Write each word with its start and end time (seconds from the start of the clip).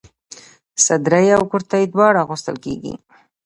صدرۍ 0.85 1.27
او 1.37 1.43
کرتۍ 1.51 1.83
دواړه 1.93 2.17
اغوستل 2.25 2.55
کيږي. 2.65 2.93